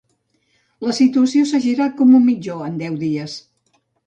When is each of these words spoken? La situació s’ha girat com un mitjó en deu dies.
La 0.87 0.93
situació 0.99 1.43
s’ha 1.51 1.61
girat 1.67 1.93
com 2.01 2.17
un 2.21 2.27
mitjó 2.31 2.57
en 2.71 2.81
deu 2.81 2.97
dies. 3.05 3.39